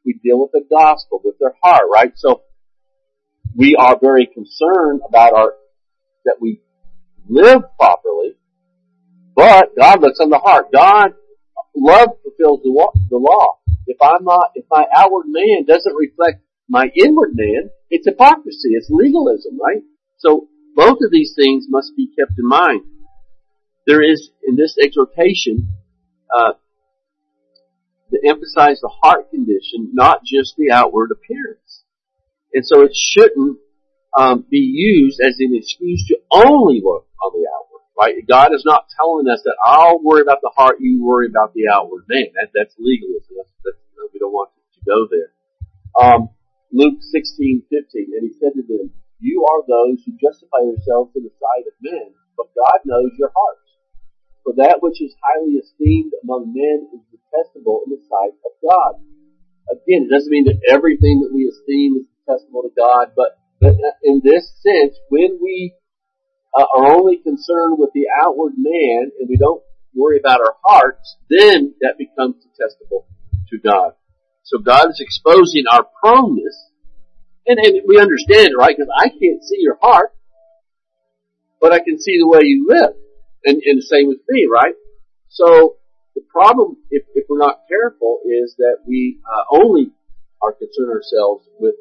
[0.06, 2.14] We deal with the gospel, with their heart, right?
[2.16, 2.44] So,
[3.56, 5.54] we are very concerned about our,
[6.26, 6.62] that we
[7.28, 8.36] live properly,
[9.36, 10.72] but God looks on the heart.
[10.72, 11.14] God,
[11.76, 13.60] love fulfills the, law.
[13.88, 18.88] If I'm not, if my outward man doesn't reflect my inward man, it's hypocrisy, it's
[18.90, 19.82] legalism, right?
[20.18, 22.84] So both of these things must be kept in mind.
[23.88, 25.74] There is, in this exhortation,
[26.34, 26.54] uh,
[28.12, 31.84] to emphasize the heart condition, not just the outward appearance.
[32.54, 33.58] And so it shouldn't
[34.18, 37.84] um, be used as an excuse to only look on the outward.
[38.00, 38.16] Right?
[38.28, 41.68] God is not telling us that I'll worry about the heart, you worry about the
[41.74, 42.28] outward man.
[42.36, 43.36] That, that's legalism.
[43.38, 43.78] That's, that's,
[44.14, 45.32] we don't want to go there.
[46.00, 46.30] Um,
[46.80, 48.88] Luke 16, 15, and he said to them,
[49.20, 53.36] You are those who justify yourselves in the sight of men, but God knows your
[53.36, 53.68] hearts.
[54.48, 58.96] For that which is highly esteemed among men is detestable in the sight of God.
[59.76, 63.36] Again, it doesn't mean that everything that we esteem is detestable to God, but,
[64.08, 65.76] in this sense, when we
[66.56, 69.62] uh, are only concerned with the outward man and we don't
[69.94, 73.04] worry about our hearts, then that becomes detestable
[73.52, 74.00] to God.
[74.44, 76.69] So God is exposing our proneness,
[77.48, 78.76] and, and we understand right?
[78.76, 80.14] Because I can't see your heart,
[81.62, 82.96] but I can see the way you live.
[83.46, 84.74] And, and the same with me, right?
[85.30, 85.78] So
[86.16, 89.92] the problem, if, if we're not careful, is that we uh, only
[90.42, 91.76] are concerned ourselves with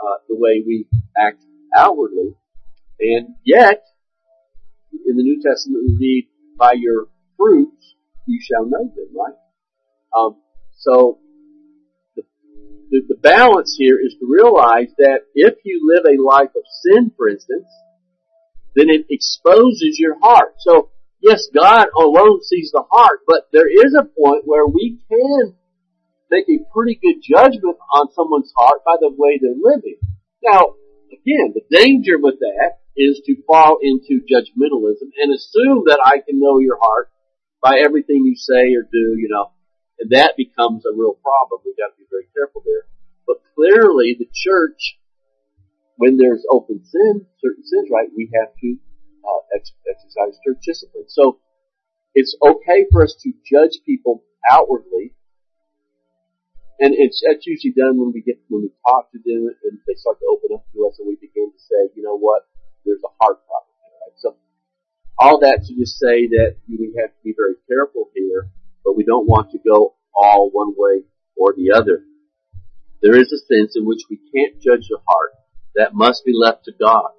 [0.00, 1.42] uh, the way we act
[1.76, 2.34] outwardly,
[3.00, 3.82] and yet
[4.92, 7.94] in the New Testament we read, "By your fruits
[8.26, 9.34] you shall know them." Right?
[10.16, 10.36] Um,
[10.78, 11.18] so
[12.90, 17.12] the, the balance here is to realize that if you live a life of sin,
[17.16, 17.68] for instance,
[18.74, 20.54] then it exposes your heart.
[20.58, 25.54] So yes, God alone sees the heart, but there is a point where we can
[26.30, 29.98] make a pretty good judgment on someone's heart by the way they're living.
[30.42, 30.74] Now,
[31.10, 36.40] again, the danger with that is to fall into judgmentalism and assume that I can
[36.40, 37.10] know your heart
[37.62, 39.52] by everything you say or do, you know,
[40.00, 41.60] and that becomes a real problem.
[41.64, 42.88] We've got to be very careful there.
[43.26, 44.98] But clearly the church,
[45.96, 48.76] when there's open sin, certain sins, right, we have to
[49.20, 51.04] uh, exercise church discipline.
[51.08, 51.38] So
[52.14, 55.12] it's okay for us to judge people outwardly,
[56.80, 59.94] and it's that's usually done when we get when we talk to them and they
[59.94, 62.48] start to open up to us, and we begin to say, you know what,
[62.84, 64.16] there's a heart problem, right?
[64.16, 64.34] So
[65.18, 68.48] all that to just say that we have to be very careful here,
[68.90, 71.04] but we don't want to go all one way
[71.36, 72.02] or the other.
[73.00, 75.30] There is a sense in which we can't judge the heart.
[75.76, 77.12] That must be left to God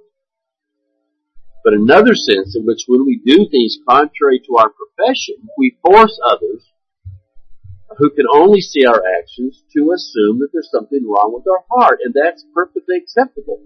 [1.63, 6.19] but another sense in which when we do things contrary to our profession, we force
[6.25, 6.65] others
[7.97, 11.99] who can only see our actions to assume that there's something wrong with our heart,
[12.03, 13.59] and that's perfectly acceptable.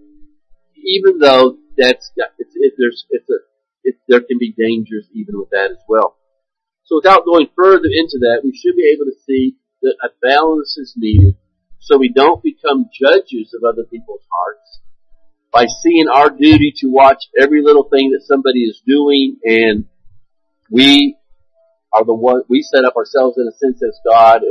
[0.75, 3.37] Even though that's it, there's it's a
[3.83, 6.17] it, there can be dangers even with that as well.
[6.85, 10.77] So without going further into that, we should be able to see that a balance
[10.77, 11.35] is needed
[11.79, 14.79] so we don't become judges of other people's hearts
[15.51, 19.85] by seeing our duty to watch every little thing that somebody is doing and
[20.69, 21.15] we
[21.93, 24.41] are the one, we set up ourselves in a sense as God.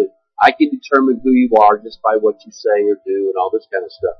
[0.40, 3.50] I can determine who you are just by what you say or do and all
[3.52, 4.16] this kind of stuff.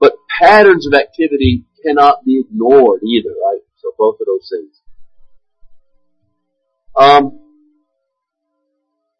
[0.00, 3.60] But patterns of activity cannot be ignored either, right?
[3.76, 4.81] So both of those things.
[6.96, 7.38] Um,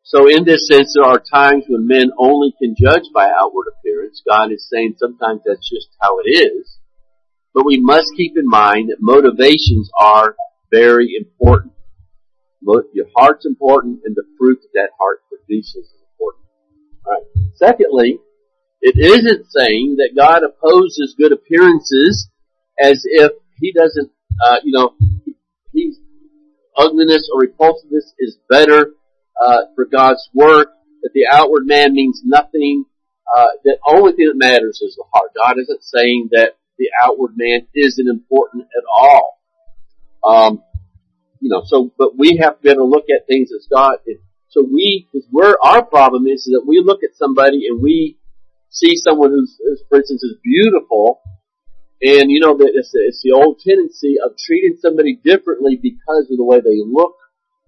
[0.02, 4.22] so in this sense, there are times when men only can judge by outward appearance.
[4.28, 6.78] God is saying sometimes that's just how it is.
[7.54, 10.37] But we must keep in mind that motivations are
[10.70, 11.72] very important.
[12.92, 16.44] Your heart's important and the fruit that that heart produces is important.
[17.06, 17.23] Right.
[17.56, 18.18] Secondly,
[18.81, 22.29] it isn't saying that God opposes good appearances
[22.79, 24.10] as if He doesn't,
[24.44, 24.94] uh, you know,
[25.73, 25.98] He's
[26.77, 28.94] ugliness or repulsiveness is better
[29.44, 30.68] uh, for God's work,
[31.02, 32.85] that the outward man means nothing,
[33.37, 35.31] uh, the only thing that matters is the heart.
[35.37, 39.40] God isn't saying that the outward man isn't important at all.
[40.25, 40.62] Um,
[41.40, 43.98] you know, so, but we have to be able to look at things as God,
[44.48, 48.18] so we, because we're, our problem is that we look at somebody and we
[48.68, 49.58] see someone who's,
[49.88, 51.23] for instance, is beautiful,
[52.03, 56.44] and you know, it's, it's the old tendency of treating somebody differently because of the
[56.44, 57.15] way they look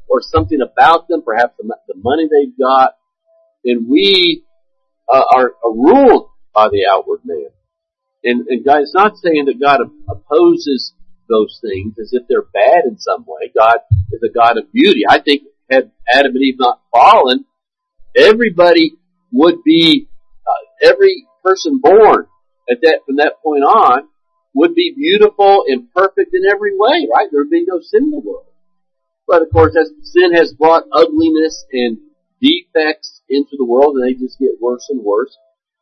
[0.08, 2.96] or something about them, perhaps the, the money they've got,
[3.64, 4.44] and we
[5.08, 7.46] uh, are, are ruled by the outward man.
[8.24, 10.94] And, and God, it's not saying that God opposes
[11.28, 13.52] those things as if they're bad in some way.
[13.56, 13.76] God
[14.12, 15.02] is a God of beauty.
[15.08, 17.44] I think had Adam and Eve not fallen,
[18.16, 18.94] everybody
[19.30, 20.08] would be,
[20.46, 22.26] uh, every person born
[22.68, 24.08] at that, from that point on
[24.54, 27.28] would be beautiful and perfect in every way, right?
[27.30, 28.46] There would be no sin in the world.
[29.26, 31.98] But of course, as sin has brought ugliness and
[32.40, 35.36] defects into the world and they just get worse and worse.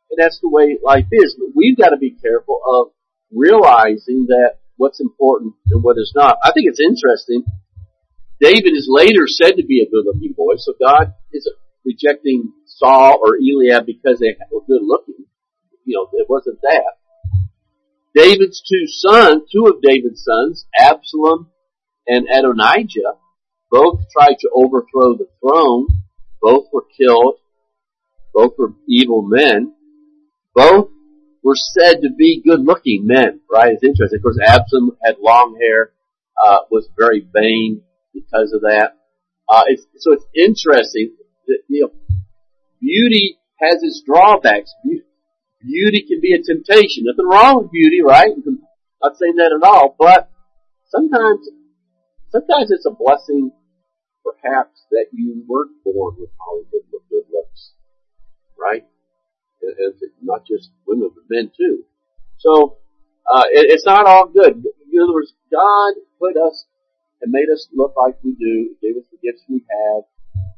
[0.09, 1.35] And that's the way life is.
[1.37, 2.93] But we've got to be careful of
[3.31, 6.37] realizing that what's important and what is not.
[6.43, 7.43] I think it's interesting.
[8.39, 11.55] David is later said to be a good looking boy, so God isn't
[11.85, 15.25] rejecting Saul or Eliab because they were good looking.
[15.85, 17.02] You know, it wasn't that.
[18.15, 21.49] David's two sons, two of David's sons, Absalom
[22.07, 23.17] and Adonijah,
[23.71, 25.87] both tried to overthrow the throne.
[26.41, 27.35] Both were killed.
[28.33, 29.73] Both were evil men.
[30.53, 30.89] Both
[31.43, 33.73] were said to be good looking men, right?
[33.73, 34.19] It's interesting.
[34.19, 35.91] Of course, Absalom had long hair,
[36.45, 37.81] uh, was very vain
[38.13, 38.97] because of that.
[39.49, 41.15] Uh, it's, so it's interesting
[41.47, 42.15] that, you know,
[42.79, 44.73] beauty has its drawbacks.
[45.63, 47.05] Beauty can be a temptation.
[47.07, 48.31] Nothing wrong with beauty, right?
[48.35, 48.59] I'm
[49.01, 50.29] not saying that at all, but
[50.89, 51.47] sometimes,
[52.29, 53.51] sometimes it's a blessing,
[54.23, 57.71] perhaps, that you weren't born with Hollywood with good looks,
[58.59, 58.85] right?
[59.61, 61.85] And not just women, but men too.
[62.37, 62.77] So,
[63.31, 64.65] uh, it, it's not all good.
[64.91, 66.65] In other words, God put us
[67.21, 70.03] and made us look like we do, gave us the gifts we have,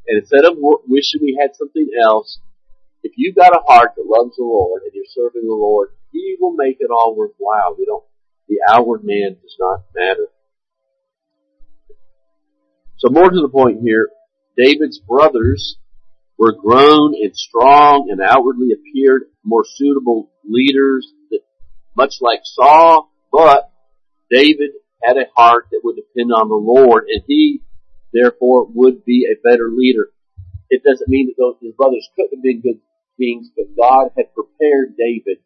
[0.07, 2.39] and instead of wishing we had something else,
[3.05, 6.35] if you've got a heart that loves the Lord and you're serving the Lord, He
[6.41, 7.75] will make it all worthwhile.
[7.77, 8.03] We don't,
[8.49, 10.27] the outward man does not matter.
[12.97, 14.09] So more to the point here,
[14.57, 15.77] David's brothers
[16.39, 21.41] were grown and strong and outwardly appeared more suitable leaders that,
[21.95, 23.71] much like Saul, but
[24.31, 24.71] David
[25.03, 27.61] had a heart that would depend on the Lord and he
[28.11, 30.09] therefore would be a better leader.
[30.71, 32.79] It doesn't mean that those, his brothers couldn't have been good
[33.19, 35.39] kings, but God had prepared David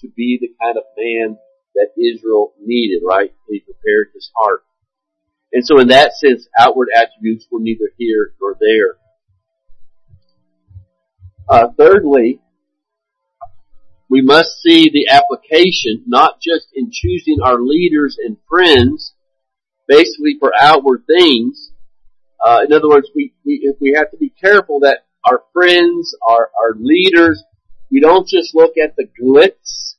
[0.00, 1.38] to be the kind of man
[1.74, 3.32] that Israel needed, right?
[3.48, 4.64] He prepared his heart.
[5.52, 8.96] And so in that sense, outward attributes were neither here nor there.
[11.48, 12.40] Uh, thirdly,
[14.08, 19.14] we must see the application not just in choosing our leaders and friends
[19.86, 21.72] basically for outward things.
[22.44, 26.50] Uh, in other words, we, we, we have to be careful that our friends, our,
[26.60, 27.42] our leaders,
[27.90, 29.94] we don't just look at the glitz,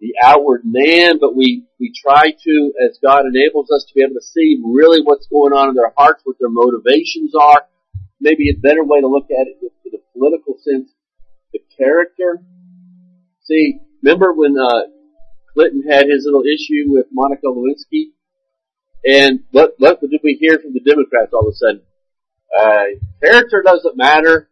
[0.00, 4.14] the outward man, but we, we try to, as God enables us to be able
[4.14, 7.66] to see really what's going on in their hearts, what their motivations are.
[8.20, 10.90] Maybe a better way to look at it with the political sense,
[11.52, 12.40] the character.
[13.44, 14.88] See, remember when, uh,
[15.54, 18.10] Clinton had his little issue with Monica Lewinsky?
[19.06, 21.82] And what, what did we hear from the Democrats all of a sudden?
[22.58, 24.48] Uh, character doesn't matter.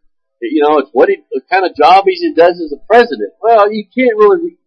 [0.51, 1.19] You know, it's what he,
[1.51, 3.33] kind of job he does as a president.
[3.41, 4.59] Well, you can't really,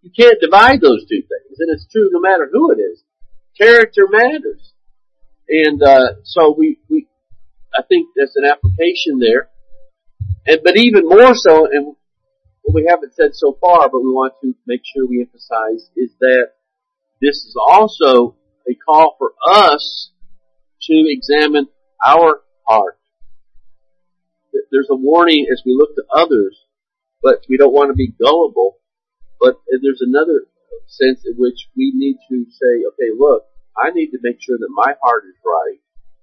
[0.00, 1.58] you can't divide those two things.
[1.58, 3.02] And it's true no matter who it is.
[3.60, 4.72] Character matters.
[5.48, 7.06] And, uh, so we, we,
[7.74, 9.48] I think there's an application there.
[10.46, 11.94] And, but even more so, and
[12.62, 16.10] what we haven't said so far, but we want to make sure we emphasize is
[16.20, 16.52] that
[17.20, 18.36] this is also
[18.68, 20.10] a call for us
[20.82, 21.68] to examine
[22.04, 22.98] our heart
[24.70, 26.56] there's a warning as we look to others,
[27.22, 28.78] but we don't want to be gullible.
[29.40, 30.46] But there's another
[30.86, 33.44] sense in which we need to say, okay, look,
[33.76, 35.78] I need to make sure that my heart is right,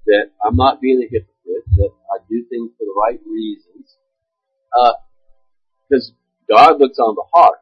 [0.08, 3.98] that I'm not being a hypocrite, that I do things for the right reasons,
[5.88, 6.14] because
[6.50, 7.60] uh, God looks on the heart.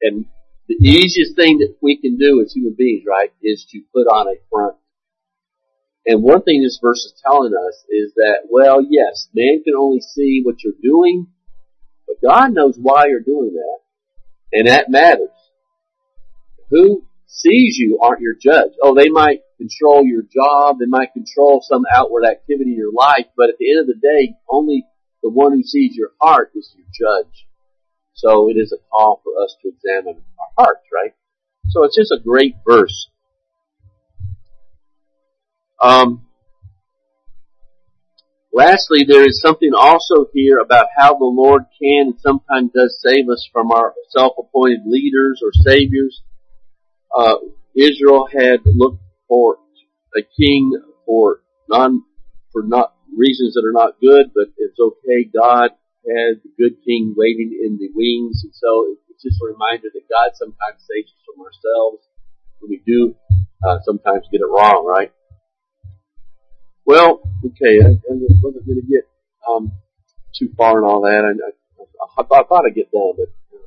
[0.00, 0.24] And
[0.68, 4.28] the easiest thing that we can do as human beings, right, is to put on
[4.28, 4.76] a front
[6.06, 10.00] and one thing this verse is telling us is that, well, yes, man can only
[10.00, 11.28] see what you're doing,
[12.06, 13.78] but God knows why you're doing that.
[14.52, 15.28] And that matters.
[16.70, 18.72] Who sees you aren't your judge.
[18.82, 23.26] Oh, they might control your job, they might control some outward activity in your life,
[23.36, 24.84] but at the end of the day, only
[25.22, 27.46] the one who sees your heart is your judge.
[28.14, 31.14] So it is a call for us to examine our hearts, right?
[31.70, 33.08] So it's just a great verse.
[35.82, 36.26] Um,
[38.52, 43.28] lastly, there is something also here about how the Lord can and sometimes does save
[43.28, 46.22] us from our self-appointed leaders or saviors.
[47.14, 47.34] Uh,
[47.76, 49.58] Israel had looked for
[50.16, 50.72] a king
[51.04, 52.04] for non
[52.52, 55.24] for not reasons that are not good, but it's okay.
[55.34, 55.70] God
[56.06, 60.08] had the good king waiting in the wings, and so it's just a reminder that
[60.08, 62.06] God sometimes saves us from ourselves
[62.60, 63.16] when we do
[63.66, 65.12] uh, sometimes get it wrong, right?
[66.92, 68.12] Well, okay, I, I
[68.44, 69.08] wasn't going to get
[69.48, 69.72] um,
[70.36, 71.24] too far in all that.
[71.24, 73.64] I, I, I, thought I'd get done, but uh,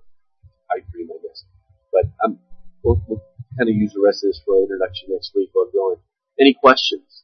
[0.69, 1.43] I dream, I guess.
[1.91, 2.37] But um,
[2.83, 3.23] we'll, we'll
[3.57, 5.49] kind of use the rest of this for an introduction next week.
[5.53, 5.97] While going.
[6.39, 7.23] Any questions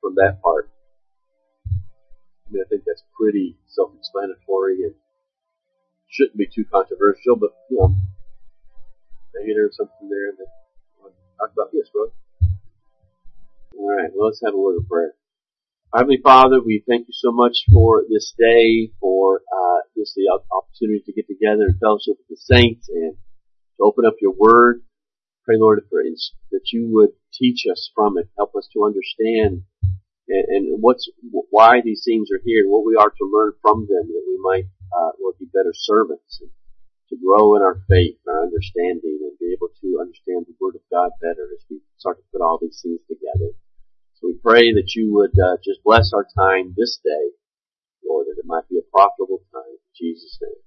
[0.00, 0.70] from that part?
[1.68, 4.94] I mean, I think that's pretty self-explanatory and
[6.08, 7.94] shouldn't be too controversial, but you know,
[9.34, 12.12] maybe there's something there that I want to talk about this, brother.
[13.80, 15.14] All right, well, let's have a word of prayer.
[15.96, 21.00] Heavenly Father, we thank you so much for this day, for uh, just the opportunity
[21.06, 24.82] to get together and fellowship with the saints and to open up your word.
[25.46, 29.62] Pray, Lord, that you would teach us from it, help us to understand
[30.28, 31.08] and, and what's
[31.48, 34.36] why these things are here, and what we are to learn from them, that we
[34.44, 36.50] might uh, Lord, be better servants and
[37.08, 40.84] to grow in our faith, our understanding, and be able to understand the Word of
[40.92, 43.56] God better as we start to put all these things together.
[44.22, 47.30] We pray that you would uh, just bless our time this day,
[48.06, 49.70] Lord, that it might be a profitable time.
[49.72, 50.60] In Jesus' name.